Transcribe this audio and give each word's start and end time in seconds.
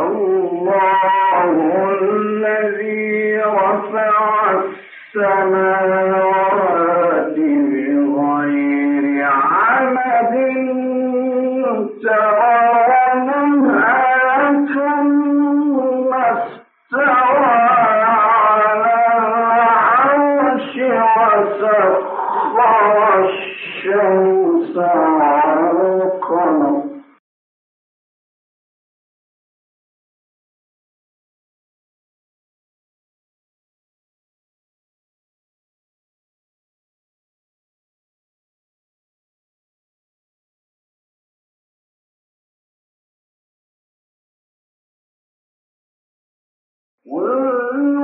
الله 0.00 1.50
الذي 2.00 3.36
رفع 3.38 4.12
السماوات 5.14 6.46
بغير 7.36 9.24
عمد 9.24 10.34
تعالى 12.04 12.31
قل 47.06 48.01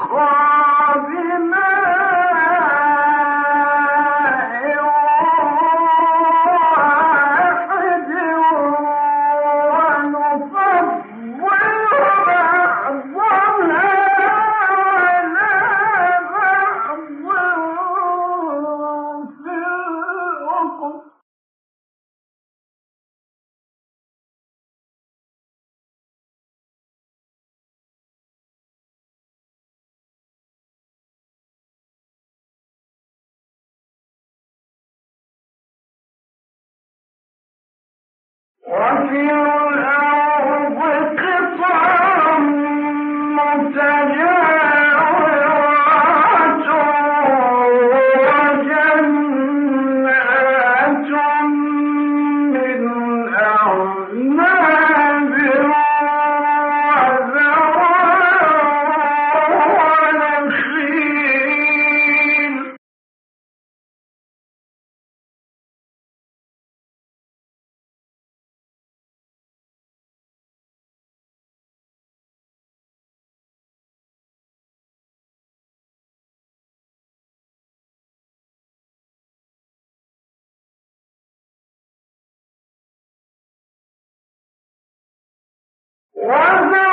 قابلا 0.00 1.97
Dios. 39.10 39.57
وما 86.28 86.87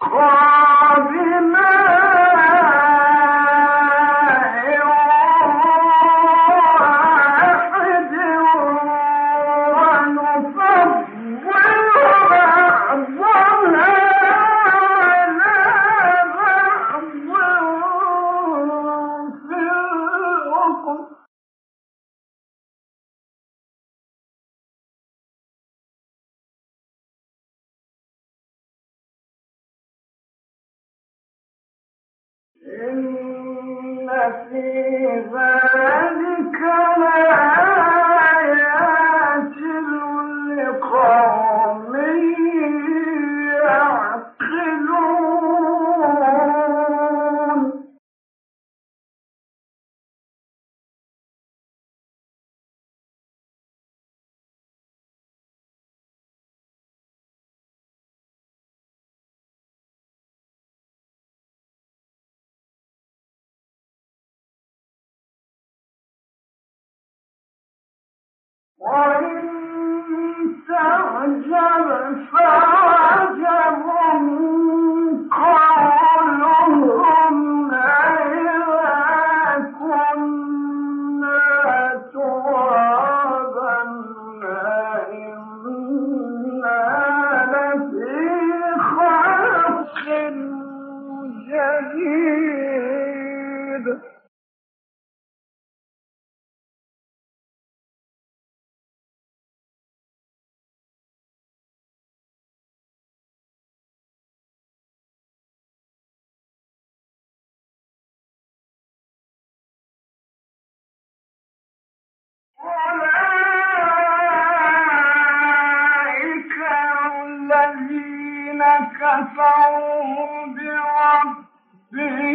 قابلا 0.00 1.89
لقوم 40.70 41.49
كفروا 68.90 69.50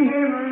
him 0.04 0.45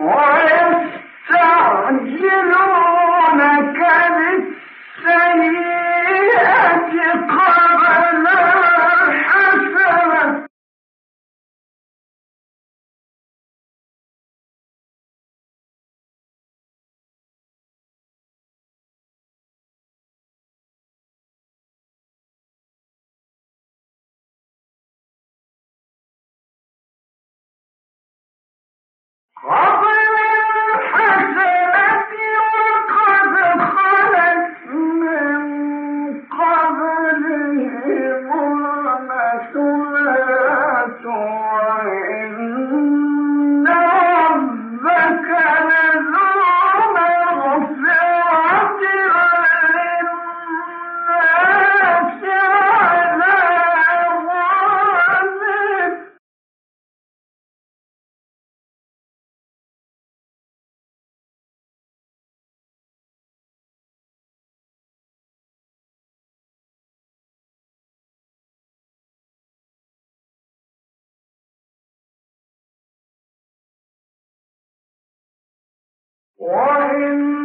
بربهم 0.00 0.86
وإن 76.41 77.40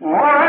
ويستعجلونك 0.00 0.45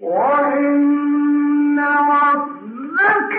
وإن 0.00 1.78
ربك 1.80 3.34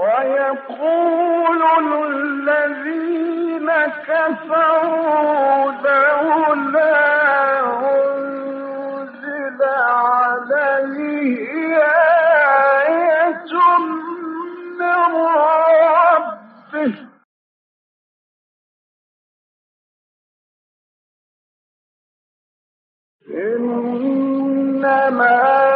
ويقول 0.00 1.62
الذين 2.06 3.70
كفروا 4.08 5.72
لولا 5.72 7.00
أنزل 7.92 9.60
عليه 9.62 11.36
آية 12.88 13.52
من 14.78 15.14
ربه. 16.72 16.94
إنما 24.80 25.69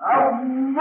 صدق 0.00 0.80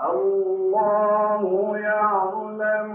الله 0.00 1.76
العظيم 1.76 2.86